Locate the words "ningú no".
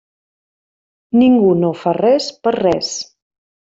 1.21-1.71